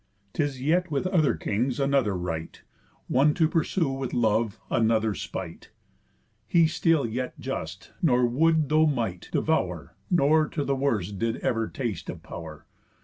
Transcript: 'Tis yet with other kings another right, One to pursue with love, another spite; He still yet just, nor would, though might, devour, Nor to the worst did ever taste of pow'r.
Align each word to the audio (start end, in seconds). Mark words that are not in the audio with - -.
'Tis 0.33 0.59
yet 0.59 0.89
with 0.89 1.05
other 1.05 1.35
kings 1.35 1.79
another 1.79 2.17
right, 2.17 2.63
One 3.07 3.35
to 3.35 3.47
pursue 3.47 3.89
with 3.91 4.15
love, 4.15 4.59
another 4.71 5.13
spite; 5.13 5.69
He 6.47 6.65
still 6.65 7.05
yet 7.05 7.39
just, 7.39 7.91
nor 8.01 8.25
would, 8.25 8.67
though 8.69 8.87
might, 8.87 9.29
devour, 9.31 9.95
Nor 10.09 10.47
to 10.47 10.63
the 10.65 10.75
worst 10.75 11.19
did 11.19 11.37
ever 11.41 11.67
taste 11.67 12.09
of 12.09 12.23
pow'r. 12.23 12.65